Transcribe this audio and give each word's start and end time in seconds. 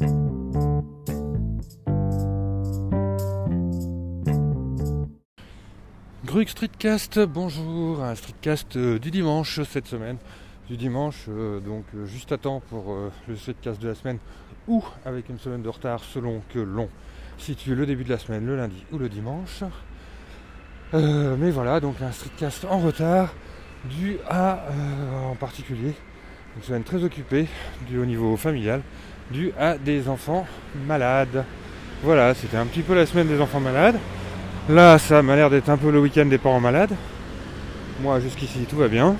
Grug 0.00 0.12
Streetcast, 6.48 7.18
bonjour, 7.26 8.02
un 8.02 8.14
streetcast 8.14 8.76
euh, 8.76 8.98
du 8.98 9.10
dimanche 9.10 9.60
cette 9.64 9.86
semaine, 9.86 10.16
du 10.70 10.78
dimanche 10.78 11.26
euh, 11.28 11.60
donc 11.60 11.84
euh, 11.94 12.06
juste 12.06 12.32
à 12.32 12.38
temps 12.38 12.62
pour 12.70 12.96
le 13.28 13.36
streetcast 13.36 13.82
de 13.82 13.88
la 13.88 13.94
semaine 13.94 14.16
ou 14.68 14.82
avec 15.04 15.28
une 15.28 15.38
semaine 15.38 15.60
de 15.60 15.68
retard 15.68 16.02
selon 16.02 16.40
que 16.54 16.60
l'on 16.60 16.88
situe 17.36 17.74
le 17.74 17.84
début 17.84 18.04
de 18.04 18.10
la 18.10 18.18
semaine, 18.18 18.46
le 18.46 18.56
lundi 18.56 18.82
ou 18.92 18.98
le 18.98 19.10
dimanche. 19.10 19.64
mais 20.94 21.50
voilà, 21.50 21.80
donc 21.80 22.00
un 22.00 22.12
streetcast 22.12 22.64
en 22.64 22.78
retard 22.78 23.34
dû 23.84 24.16
à 24.28 24.64
en 25.26 25.34
particulier 25.34 25.94
une 26.56 26.62
semaine 26.62 26.84
très 26.84 27.04
occupée 27.04 27.48
dû 27.86 27.98
au 27.98 28.06
niveau 28.06 28.34
familial, 28.36 28.82
dû 29.30 29.52
à 29.58 29.76
des 29.76 30.08
enfants 30.08 30.46
malades. 30.86 31.44
Voilà, 32.02 32.34
c'était 32.34 32.56
un 32.56 32.66
petit 32.66 32.82
peu 32.82 32.94
la 32.94 33.06
semaine 33.06 33.28
des 33.28 33.40
enfants 33.40 33.60
malades. 33.60 33.96
Là, 34.68 34.98
ça 34.98 35.22
m'a 35.22 35.36
l'air 35.36 35.50
d'être 35.50 35.68
un 35.68 35.76
peu 35.76 35.90
le 35.90 36.00
week-end 36.00 36.26
des 36.26 36.38
parents 36.38 36.60
malades. 36.60 36.94
Moi, 38.02 38.20
jusqu'ici, 38.20 38.66
tout 38.68 38.76
va 38.76 38.88
bien. 38.88 39.16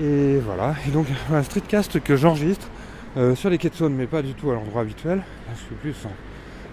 Et 0.00 0.38
voilà. 0.38 0.74
Et 0.86 0.90
donc, 0.90 1.06
un 1.32 1.42
streetcast 1.42 2.00
que 2.00 2.16
j'enregistre 2.16 2.68
euh, 3.16 3.34
sur 3.34 3.50
les 3.50 3.58
quais 3.58 3.70
de 3.70 3.88
mais 3.88 4.06
pas 4.06 4.22
du 4.22 4.34
tout 4.34 4.50
à 4.50 4.54
l'endroit 4.54 4.82
habituel. 4.82 5.22
Je 5.54 5.60
suis 5.60 5.74
plus 5.76 5.94
en 6.06 6.12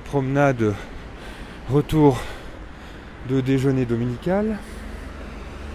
promenade, 0.05 0.73
retour 1.69 2.19
de 3.29 3.41
déjeuner 3.41 3.85
dominical. 3.85 4.57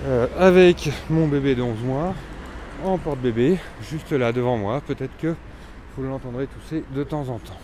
Euh, 0.07 0.27
avec 0.39 0.91
mon 1.09 1.27
bébé 1.29 1.55
de 1.55 1.63
11 1.63 1.79
mois 1.83 2.15
en 2.85 2.99
porte-bébé, 2.99 3.59
juste 3.91 4.13
là 4.13 4.33
devant 4.33 4.59
moi. 4.59 4.83
Peut-être 4.87 5.17
que 5.19 5.35
vous 5.97 6.03
l'entendrez 6.05 6.47
tousser 6.47 6.85
de 6.95 7.05
temps 7.05 7.29
en 7.29 7.39
temps. 7.39 7.61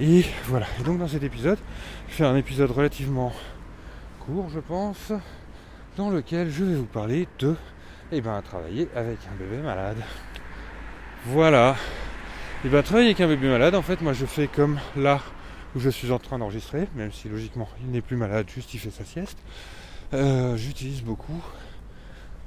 Et 0.00 0.24
voilà. 0.44 0.66
Et 0.80 0.82
donc 0.82 0.98
dans 0.98 1.08
cet 1.08 1.22
épisode, 1.22 1.58
je 2.08 2.14
fais 2.14 2.24
un 2.24 2.36
épisode 2.36 2.70
relativement 2.70 3.32
court, 4.20 4.48
je 4.52 4.60
pense, 4.60 5.12
dans 5.96 6.10
lequel 6.10 6.50
je 6.50 6.64
vais 6.64 6.74
vous 6.74 6.84
parler 6.84 7.26
de 7.38 7.56
eh 8.12 8.20
ben, 8.20 8.40
travailler 8.42 8.88
avec 8.94 9.18
un 9.32 9.36
bébé 9.36 9.62
malade. 9.62 9.98
Voilà. 11.26 11.76
Et 12.64 12.66
eh 12.66 12.68
bien 12.68 12.82
travailler 12.82 13.08
avec 13.08 13.20
un 13.20 13.28
bébé 13.28 13.48
malade, 13.48 13.74
en 13.74 13.82
fait, 13.82 14.00
moi 14.00 14.12
je 14.12 14.26
fais 14.26 14.46
comme 14.46 14.78
là 14.96 15.20
où 15.76 15.80
je 15.80 15.90
suis 15.90 16.10
en 16.10 16.18
train 16.18 16.38
d'enregistrer, 16.38 16.88
même 16.96 17.12
si 17.12 17.28
logiquement 17.28 17.68
il 17.82 17.90
n'est 17.90 18.00
plus 18.00 18.16
malade, 18.16 18.46
juste 18.52 18.72
il 18.74 18.80
fait 18.80 18.90
sa 18.90 19.04
sieste. 19.04 19.38
Euh, 20.14 20.56
j'utilise 20.56 21.02
beaucoup 21.02 21.42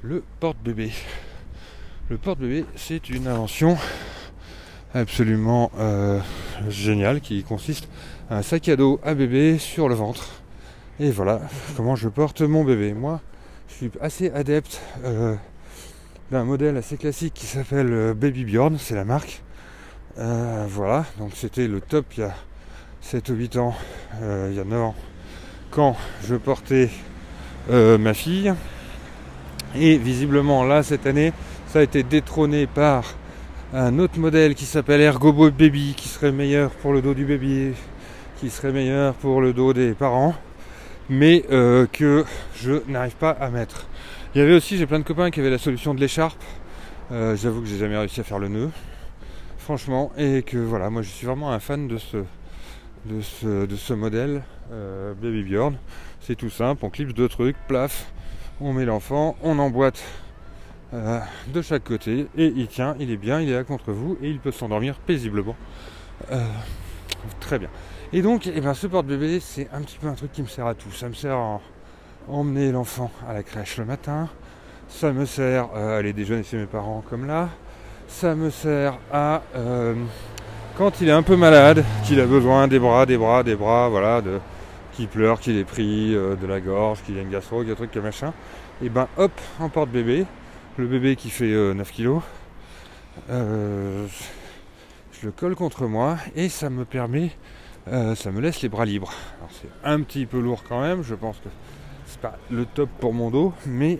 le 0.02 0.24
porte-bébé. 0.40 0.92
Le 2.08 2.18
porte-bébé, 2.18 2.66
c'est 2.74 3.08
une 3.08 3.28
invention 3.28 3.78
absolument 4.94 5.70
euh, 5.78 6.20
génial 6.68 7.20
qui 7.20 7.42
consiste 7.44 7.88
à 8.30 8.38
un 8.38 8.42
sac 8.42 8.68
à 8.68 8.76
dos 8.76 9.00
à 9.04 9.14
bébé 9.14 9.58
sur 9.58 9.88
le 9.88 9.94
ventre. 9.94 10.28
Et 11.00 11.10
voilà 11.10 11.40
comment 11.76 11.96
je 11.96 12.08
porte 12.08 12.42
mon 12.42 12.64
bébé. 12.64 12.92
Moi, 12.92 13.20
je 13.68 13.74
suis 13.74 13.90
assez 14.00 14.30
adepte 14.30 14.80
euh, 15.04 15.34
d'un 16.30 16.44
modèle 16.44 16.76
assez 16.76 16.96
classique 16.96 17.34
qui 17.34 17.46
s'appelle 17.46 17.92
euh, 17.92 18.14
Baby 18.14 18.44
Bjorn, 18.44 18.76
c'est 18.78 18.94
la 18.94 19.04
marque. 19.04 19.42
voilà, 20.16 21.06
donc 21.18 21.32
c'était 21.34 21.66
le 21.66 21.80
top 21.80 22.06
il 22.16 22.20
y 22.20 22.24
a 22.24 22.34
7 23.00 23.30
ou 23.30 23.34
8 23.34 23.56
ans, 23.56 23.74
il 24.20 24.54
y 24.54 24.60
a 24.60 24.64
9 24.64 24.80
ans, 24.80 24.94
quand 25.70 25.96
je 26.24 26.36
portais 26.36 26.90
ma 27.70 28.14
fille. 28.14 28.52
Et 29.74 29.96
visiblement 29.96 30.64
là 30.64 30.82
cette 30.82 31.06
année, 31.06 31.32
ça 31.68 31.78
a 31.78 31.82
été 31.82 32.02
détrôné 32.02 32.66
par 32.66 33.14
un 33.74 33.98
autre 33.98 34.18
modèle 34.18 34.54
qui 34.54 34.66
s'appelle 34.66 35.00
Ergo 35.00 35.32
Baby, 35.50 35.94
qui 35.96 36.08
serait 36.08 36.30
meilleur 36.30 36.70
pour 36.70 36.92
le 36.92 37.00
dos 37.00 37.14
du 37.14 37.24
bébé, 37.24 37.72
qui 38.38 38.50
serait 38.50 38.70
meilleur 38.70 39.14
pour 39.14 39.40
le 39.40 39.54
dos 39.54 39.72
des 39.72 39.94
parents, 39.94 40.34
mais 41.08 41.44
euh, 41.50 41.86
que 41.90 42.26
je 42.54 42.82
n'arrive 42.88 43.16
pas 43.16 43.30
à 43.30 43.48
mettre. 43.48 43.86
Il 44.34 44.40
y 44.40 44.42
avait 44.42 44.52
aussi, 44.54 44.76
j'ai 44.76 44.86
plein 44.86 44.98
de 44.98 45.04
copains 45.04 45.30
qui 45.30 45.40
avaient 45.40 45.48
la 45.50 45.56
solution 45.56 45.94
de 45.94 46.00
l'écharpe. 46.00 46.42
Euh, 47.12 47.34
j'avoue 47.34 47.62
que 47.62 47.66
j'ai 47.66 47.78
jamais 47.78 47.96
réussi 47.96 48.20
à 48.20 48.24
faire 48.24 48.38
le 48.38 48.48
nœud, 48.48 48.70
franchement, 49.56 50.12
et 50.18 50.42
que 50.42 50.58
voilà, 50.58 50.90
moi 50.90 51.00
je 51.00 51.08
suis 51.08 51.26
vraiment 51.26 51.50
un 51.50 51.60
fan 51.60 51.88
de 51.88 51.96
ce 51.98 53.92
modèle 53.94 54.42
euh, 54.70 55.14
Baby 55.14 55.44
Bjorn. 55.44 55.76
C'est 56.20 56.36
tout 56.36 56.50
simple, 56.50 56.84
on 56.84 56.90
clipse 56.90 57.14
deux 57.14 57.28
trucs, 57.28 57.56
plaf, 57.68 58.12
on 58.60 58.74
met 58.74 58.84
l'enfant, 58.84 59.34
on 59.42 59.58
emboîte 59.58 60.02
euh, 60.94 61.20
de 61.48 61.62
chaque 61.62 61.84
côté 61.84 62.26
et 62.36 62.52
il 62.54 62.66
tient, 62.68 62.94
il 62.98 63.10
est 63.10 63.16
bien, 63.16 63.40
il 63.40 63.48
est 63.48 63.54
là 63.54 63.64
contre 63.64 63.92
vous 63.92 64.16
et 64.22 64.28
il 64.28 64.38
peut 64.38 64.52
s'endormir 64.52 64.96
paisiblement. 64.96 65.56
Euh, 66.30 66.44
très 67.40 67.58
bien. 67.58 67.68
Et 68.12 68.22
donc, 68.22 68.46
eh 68.46 68.60
ben, 68.60 68.74
ce 68.74 68.86
porte-bébé, 68.86 69.40
c'est 69.40 69.68
un 69.72 69.80
petit 69.80 69.98
peu 69.98 70.08
un 70.08 70.14
truc 70.14 70.32
qui 70.32 70.42
me 70.42 70.48
sert 70.48 70.66
à 70.66 70.74
tout. 70.74 70.90
Ça 70.92 71.08
me 71.08 71.14
sert 71.14 71.36
à 71.36 71.60
emmener 72.28 72.72
l'enfant 72.72 73.10
à 73.28 73.32
la 73.32 73.42
crèche 73.42 73.78
le 73.78 73.84
matin. 73.84 74.28
Ça 74.88 75.12
me 75.12 75.24
sert 75.24 75.68
à 75.74 75.96
aller 75.96 76.12
déjeuner 76.12 76.42
chez 76.42 76.58
mes 76.58 76.66
parents 76.66 77.02
comme 77.08 77.26
là. 77.26 77.48
Ça 78.06 78.34
me 78.34 78.50
sert 78.50 78.98
à 79.10 79.42
quand 80.76 81.02
il 81.02 81.08
est 81.08 81.12
un 81.12 81.22
peu 81.22 81.36
malade, 81.36 81.84
qu'il 82.04 82.18
a 82.18 82.24
besoin 82.24 82.66
des 82.66 82.78
bras, 82.78 83.04
des 83.04 83.18
bras, 83.18 83.42
des 83.42 83.56
bras, 83.56 83.88
voilà, 83.90 84.22
de, 84.22 84.38
qu'il 84.94 85.06
pleure, 85.06 85.38
qu'il 85.38 85.58
est 85.58 85.64
pris 85.64 86.14
euh, 86.14 86.34
de 86.34 86.46
la 86.46 86.60
gorge, 86.60 87.02
qu'il 87.04 87.18
a 87.18 87.20
une 87.20 87.30
gastro, 87.30 87.58
qu'il 87.58 87.68
y 87.68 87.70
a 87.70 87.72
un 87.72 87.76
truc, 87.76 87.90
qu'il 87.90 88.00
machin. 88.00 88.32
Et 88.82 88.88
ben 88.88 89.06
hop, 89.18 89.32
en 89.60 89.68
porte-bébé, 89.68 90.24
le 90.78 90.86
bébé 90.86 91.16
qui 91.16 91.30
fait 91.30 91.50
9 91.50 91.52
euh, 91.54 91.84
kg, 91.84 92.22
euh, 93.30 94.06
je 95.12 95.26
le 95.26 95.32
colle 95.32 95.54
contre 95.54 95.86
moi 95.86 96.16
et 96.34 96.48
ça 96.48 96.70
me 96.70 96.84
permet, 96.84 97.30
euh, 97.88 98.14
ça 98.14 98.30
me 98.30 98.40
laisse 98.40 98.62
les 98.62 98.68
bras 98.68 98.84
libres. 98.84 99.12
C'est 99.50 99.68
un 99.84 100.00
petit 100.00 100.26
peu 100.26 100.40
lourd 100.40 100.64
quand 100.66 100.80
même, 100.80 101.02
je 101.02 101.14
pense 101.14 101.38
que 101.38 101.48
c'est 102.06 102.20
pas 102.20 102.38
le 102.50 102.64
top 102.64 102.88
pour 103.00 103.12
mon 103.12 103.30
dos, 103.30 103.52
mais 103.66 103.98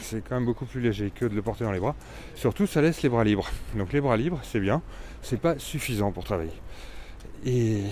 c'est 0.00 0.22
quand 0.28 0.34
même 0.34 0.44
beaucoup 0.44 0.66
plus 0.66 0.80
léger 0.80 1.10
que 1.10 1.24
de 1.24 1.34
le 1.34 1.40
porter 1.40 1.64
dans 1.64 1.72
les 1.72 1.80
bras. 1.80 1.94
Surtout 2.34 2.66
ça 2.66 2.82
laisse 2.82 3.02
les 3.02 3.08
bras 3.08 3.24
libres. 3.24 3.48
Donc 3.76 3.92
les 3.92 4.00
bras 4.00 4.16
libres 4.16 4.40
c'est 4.42 4.60
bien, 4.60 4.82
c'est 5.22 5.40
pas 5.40 5.58
suffisant 5.58 6.12
pour 6.12 6.24
travailler. 6.24 6.52
Et 7.46 7.82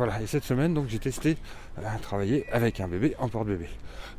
voilà, 0.00 0.18
et 0.22 0.26
cette 0.26 0.44
semaine 0.44 0.72
donc 0.72 0.86
j'ai 0.88 0.98
testé 0.98 1.36
à 1.76 1.98
travailler 1.98 2.46
avec 2.52 2.80
un 2.80 2.88
bébé 2.88 3.14
en 3.18 3.28
porte-bébé. 3.28 3.66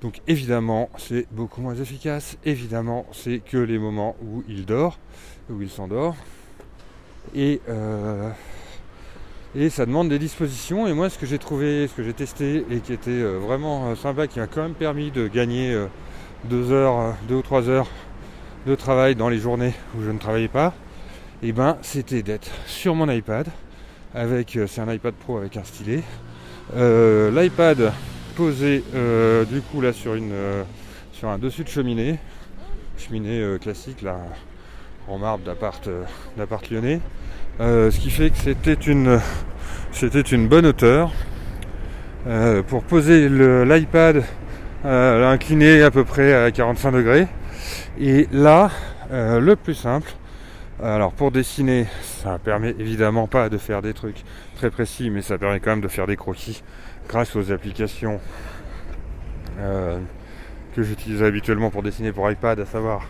Donc 0.04 0.22
évidemment, 0.28 0.92
c'est 1.00 1.26
beaucoup 1.32 1.60
moins 1.60 1.74
efficace. 1.74 2.38
Évidemment, 2.46 3.08
c'est 3.14 3.40
que 3.40 3.58
les 3.58 3.80
moments 3.80 4.16
où 4.24 4.44
il 4.48 4.68
dort, 4.68 5.00
où 5.50 5.60
il 5.60 5.72
s'endort. 5.72 6.16
Et, 7.34 7.62
euh, 7.68 8.30
et 9.56 9.72
ça 9.72 9.88
demande 9.88 10.10
des 10.10 10.20
dispositions. 10.20 10.86
Et 10.86 10.94
moi, 10.94 11.10
ce 11.10 11.18
que 11.18 11.26
j'ai 11.26 11.40
trouvé, 11.40 11.88
ce 11.88 11.96
que 11.96 12.04
j'ai 12.04 12.14
testé 12.14 12.64
et 12.70 12.78
qui 12.82 12.94
était 12.94 13.10
euh, 13.10 13.40
vraiment 13.40 13.88
euh, 13.90 13.96
sympa, 13.96 14.28
qui 14.28 14.38
m'a 14.38 14.46
quand 14.46 14.62
même 14.62 14.76
permis 14.76 15.10
de 15.10 15.28
gagner 15.28 15.76
deux 16.44 16.72
heures, 16.72 17.16
deux 17.28 17.38
ou 17.38 17.42
trois 17.42 17.70
heures 17.70 17.90
de 18.68 18.76
travail 18.76 19.16
dans 19.16 19.30
les 19.30 19.40
journées 19.40 19.74
où 19.98 20.04
je 20.04 20.12
ne 20.12 20.20
travaillais 20.20 20.48
pas, 20.48 20.76
et 21.42 21.48
eh 21.48 21.52
ben 21.54 21.80
c'était 21.82 22.22
d'être 22.22 22.52
sur 22.68 22.94
mon 22.94 23.10
iPad 23.10 23.48
avec 24.14 24.58
c'est 24.68 24.82
un 24.82 24.92
iPad 24.92 25.14
Pro 25.14 25.38
avec 25.38 25.58
un 25.58 25.64
stylet. 25.64 26.04
L'iPad 26.76 27.92
posé 28.32 28.84
euh, 28.96 29.46
du 29.46 29.62
coup 29.62 29.82
là 29.82 29.94
sur 29.94 30.16
une 30.16 30.32
euh, 30.32 30.64
sur 31.12 31.30
un 31.30 31.38
dessus 31.38 31.64
de 31.64 31.70
cheminée, 31.70 32.18
cheminée 32.98 33.40
euh, 33.40 33.58
classique 33.58 34.02
là 34.02 34.18
en 35.08 35.18
marbre 35.18 35.44
d'appart 35.44 35.90
d'appart 36.38 36.70
lyonnais, 36.70 37.02
ce 37.60 38.00
qui 38.00 38.10
fait 38.10 38.30
que 38.30 38.38
c'était 38.38 38.74
une 38.74 39.20
c'était 39.92 40.22
une 40.22 40.48
bonne 40.48 40.66
hauteur 40.66 41.12
pour 42.68 42.84
poser 42.84 43.28
l'iPad 43.30 44.24
incliné 44.84 45.82
à 45.82 45.92
peu 45.92 46.06
près 46.06 46.34
à 46.34 46.52
45 46.52 46.92
degrés. 46.92 47.28
Et 48.00 48.28
là, 48.32 48.70
le 49.12 49.56
plus 49.56 49.74
simple, 49.74 50.14
alors 50.84 51.14
pour 51.14 51.32
dessiner, 51.32 51.86
ça 52.02 52.40
permet 52.40 52.72
évidemment 52.80 53.28
pas 53.28 53.50
de 53.50 53.58
faire 53.58 53.82
des 53.82 53.94
trucs 53.94 54.24
très 54.56 54.72
précis, 54.72 55.10
mais 55.10 55.22
ça 55.22 55.38
permet 55.38 55.60
quand 55.60 55.72
même 55.72 55.82
de 55.82 55.88
faire 55.88 56.08
des 56.08 56.16
croquis 56.16 56.64
grâce 57.08 57.36
aux 57.36 57.52
applications 57.52 58.20
euh, 59.60 60.00
que 60.76 60.82
j'utilise 60.82 61.22
habituellement 61.22 61.70
pour 61.70 61.84
dessiner 61.84 62.12
pour 62.12 62.30
iPad, 62.32 62.60
à 62.60 62.66
savoir 62.66 63.08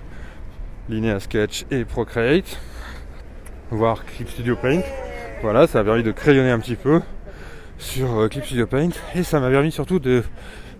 Linear 0.89 1.21
Sketch 1.21 1.65
et 1.71 1.85
Procreate, 1.85 2.59
voire 3.69 4.03
Clip 4.05 4.27
Studio 4.27 4.55
Paint. 4.55 4.81
Voilà, 5.41 5.65
ça 5.65 5.79
a 5.79 5.83
permis 5.83 6.03
de 6.03 6.11
crayonner 6.11 6.51
un 6.51 6.59
petit 6.59 6.75
peu 6.75 7.01
sur 7.77 8.19
euh, 8.19 8.27
Clip 8.27 8.43
Studio 8.43 8.67
Paint 8.67 8.89
et 9.15 9.23
ça 9.23 9.39
m'a 9.39 9.49
permis 9.49 9.71
surtout 9.71 9.99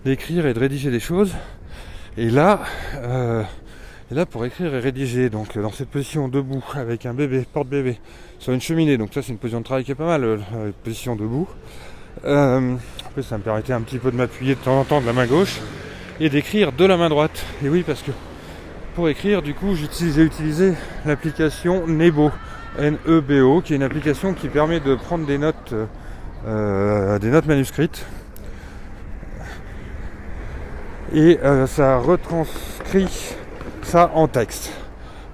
d'écrire 0.04 0.46
et 0.46 0.52
de 0.52 0.58
rédiger 0.58 0.90
des 0.90 1.00
choses. 1.00 1.34
Et 2.18 2.28
là, 2.28 2.60
euh, 2.96 3.42
et 4.12 4.14
là 4.14 4.26
pour 4.26 4.44
écrire 4.44 4.74
et 4.74 4.78
rédiger, 4.78 5.30
donc 5.30 5.58
dans 5.58 5.72
cette 5.72 5.88
position 5.88 6.28
debout 6.28 6.62
avec 6.74 7.06
un 7.06 7.14
bébé, 7.14 7.46
porte-bébé, 7.50 7.98
sur 8.38 8.52
une 8.52 8.60
cheminée, 8.60 8.98
donc 8.98 9.14
ça 9.14 9.22
c'est 9.22 9.32
une 9.32 9.38
position 9.38 9.60
de 9.60 9.64
travail 9.64 9.84
qui 9.84 9.92
est 9.92 9.94
pas 9.94 10.04
mal, 10.04 10.40
position 10.84 11.16
debout. 11.16 11.48
Euh, 12.26 12.74
après, 13.06 13.22
ça 13.22 13.38
me 13.38 13.42
permettait 13.42 13.72
un 13.72 13.80
petit 13.80 13.96
peu 13.96 14.10
de 14.10 14.16
m'appuyer 14.16 14.54
de 14.54 14.60
temps 14.60 14.78
en 14.78 14.84
temps 14.84 15.00
de 15.00 15.06
la 15.06 15.14
main 15.14 15.24
gauche 15.24 15.60
et 16.20 16.28
d'écrire 16.28 16.72
de 16.72 16.84
la 16.84 16.98
main 16.98 17.08
droite. 17.08 17.42
Et 17.64 17.70
oui, 17.70 17.84
parce 17.86 18.02
que 18.02 18.10
pour 18.94 19.08
écrire, 19.08 19.40
du 19.40 19.54
coup, 19.54 19.74
j'ai 19.74 20.22
utilisé 20.22 20.74
l'application 21.06 21.86
Nebo. 21.86 22.30
N-E-B-O, 22.78 23.62
qui 23.62 23.72
est 23.72 23.76
une 23.76 23.82
application 23.82 24.34
qui 24.34 24.48
permet 24.48 24.80
de 24.80 24.94
prendre 24.94 25.26
des 25.26 25.38
notes, 25.38 25.74
euh, 26.46 27.18
des 27.18 27.28
notes 27.28 27.46
manuscrites. 27.46 28.04
Et 31.14 31.38
euh, 31.42 31.66
ça 31.66 31.98
retranscrit 31.98 33.36
ça 33.84 34.10
en 34.14 34.28
texte. 34.28 34.72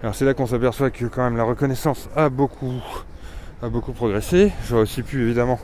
Alors 0.03 0.15
c'est 0.15 0.25
là 0.25 0.35
qu'on 0.35 0.47
s'aperçoit 0.47 0.91
que 0.91 1.05
quand 1.07 1.23
même 1.23 1.37
la 1.37 1.45
reconnaissance 1.45 2.09
a 2.17 2.29
beaucoup, 2.29 2.83
a 3.63 3.69
beaucoup 3.69 3.93
progressé. 3.93 4.53
J'aurais 4.67 4.83
aussi 4.83 5.03
pu 5.03 5.23
évidemment 5.23 5.59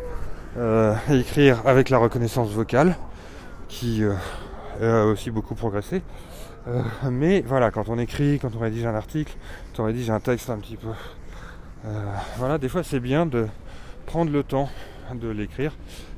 euh, 0.56 0.94
écrire 1.10 1.62
avec 1.66 1.90
la 1.90 1.98
reconnaissance 1.98 2.50
vocale, 2.50 2.96
qui 3.68 4.02
a 4.82 5.04
aussi 5.04 5.30
beaucoup 5.30 5.54
progressé. 5.54 6.02
mais 7.10 7.42
voilà, 7.46 7.70
quand 7.70 7.88
on 7.88 7.98
écrit, 7.98 8.38
quand 8.40 8.54
on 8.56 8.60
rédige 8.60 8.86
un 8.86 8.94
article, 8.94 9.36
quand 9.74 9.82
on 9.84 9.86
rédige 9.86 10.10
un 10.10 10.20
texte 10.20 10.50
un 10.50 10.58
petit 10.58 10.76
peu 10.76 10.88
euh, 11.86 12.14
voilà, 12.38 12.56
des 12.56 12.70
fois 12.70 12.82
c'est 12.82 13.00
bien 13.00 13.26
de 13.26 13.46
prendre 14.06 14.32
le 14.32 14.42
temps 14.42 14.70
de 15.14 15.28
l'écrire. 15.28 15.72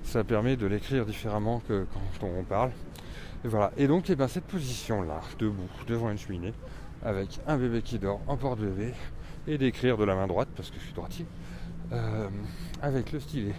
Ça 0.04 0.22
permet 0.22 0.56
de 0.56 0.66
l'écrire 0.66 1.04
différemment 1.04 1.60
que 1.66 1.86
quand 2.20 2.26
on 2.26 2.44
parle. 2.44 2.70
Et 3.44 3.48
voilà. 3.48 3.70
Donc, 3.86 4.10
eh 4.10 4.16
ben, 4.16 4.28
cette 4.28 4.44
position-là, 4.44 5.20
debout, 5.38 5.68
devant 5.86 6.10
une 6.10 6.18
cheminée, 6.18 6.52
avec 7.04 7.40
un 7.46 7.56
bébé 7.56 7.82
qui 7.82 7.98
dort 7.98 8.20
en 8.26 8.36
porte-bébé, 8.36 8.92
et 9.48 9.58
d'écrire 9.58 9.96
de 9.96 10.04
la 10.04 10.14
main 10.14 10.26
droite, 10.26 10.48
parce 10.56 10.70
que 10.70 10.78
je 10.78 10.84
suis 10.84 10.94
droitier, 10.94 11.26
euh, 11.92 12.28
avec 12.82 13.12
le 13.12 13.20
stylet 13.20 13.54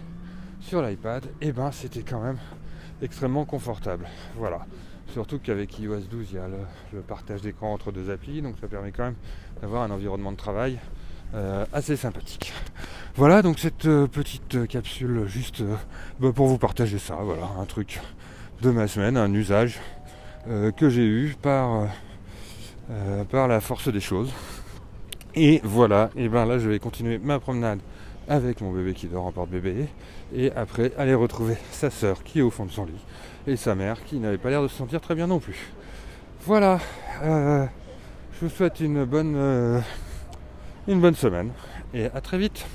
sur 0.60 0.82
l'iPad, 0.82 1.24
et 1.40 1.48
eh 1.48 1.52
ben 1.52 1.70
c'était 1.72 2.02
quand 2.02 2.20
même 2.20 2.38
extrêmement 3.00 3.44
confortable. 3.44 4.06
Voilà. 4.36 4.66
Surtout 5.12 5.38
qu'avec 5.38 5.78
iOS 5.78 6.00
12, 6.10 6.28
il 6.32 6.34
y 6.34 6.38
a 6.38 6.48
le, 6.92 7.00
partage 7.00 7.40
d'écran 7.40 7.72
entre 7.72 7.92
deux 7.92 8.10
applis, 8.10 8.42
donc 8.42 8.56
ça 8.60 8.68
permet 8.68 8.92
quand 8.92 9.04
même 9.04 9.16
d'avoir 9.62 9.82
un 9.82 9.90
environnement 9.90 10.32
de 10.32 10.36
travail 10.36 10.78
euh, 11.34 11.64
assez 11.72 11.96
sympathique. 11.96 12.52
Voilà 13.14 13.42
donc 13.42 13.58
cette 13.58 13.86
euh, 13.86 14.06
petite 14.06 14.66
capsule 14.68 15.26
juste 15.26 15.62
bah, 16.20 16.32
pour 16.34 16.46
vous 16.46 16.58
partager 16.58 16.98
ça, 16.98 17.16
voilà, 17.16 17.48
un 17.58 17.64
truc 17.64 18.00
de 18.62 18.70
ma 18.70 18.88
semaine, 18.88 19.16
un 19.16 19.32
usage 19.32 19.80
que 20.76 20.88
j'ai 20.88 21.04
eu 21.04 21.36
par, 21.40 21.88
par 23.30 23.48
la 23.48 23.60
force 23.60 23.88
des 23.88 24.00
choses. 24.00 24.32
Et 25.34 25.60
voilà, 25.62 26.10
et 26.16 26.28
ben 26.28 26.46
là 26.46 26.58
je 26.58 26.68
vais 26.68 26.78
continuer 26.78 27.18
ma 27.18 27.38
promenade 27.38 27.78
avec 28.28 28.60
mon 28.60 28.72
bébé 28.72 28.94
qui 28.94 29.06
dort 29.06 29.26
en 29.26 29.32
porte-bébé 29.32 29.86
et 30.34 30.50
après 30.52 30.92
aller 30.98 31.14
retrouver 31.14 31.56
sa 31.70 31.90
sœur 31.90 32.22
qui 32.24 32.40
est 32.40 32.42
au 32.42 32.50
fond 32.50 32.66
de 32.66 32.70
son 32.70 32.84
lit 32.86 33.04
et 33.46 33.56
sa 33.56 33.74
mère 33.74 34.04
qui 34.04 34.18
n'avait 34.18 34.38
pas 34.38 34.50
l'air 34.50 34.62
de 34.62 34.68
se 34.68 34.76
sentir 34.76 35.00
très 35.00 35.14
bien 35.14 35.26
non 35.26 35.38
plus. 35.38 35.70
Voilà, 36.44 36.78
je 37.22 37.68
vous 38.40 38.48
souhaite 38.48 38.80
une 38.80 39.04
bonne 39.04 39.82
une 40.88 41.00
bonne 41.00 41.14
semaine 41.14 41.50
et 41.94 42.06
à 42.06 42.20
très 42.20 42.38
vite. 42.38 42.66